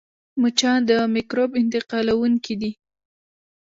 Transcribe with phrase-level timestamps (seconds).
[0.41, 2.71] مچان د مکروب انتقالوونکي دي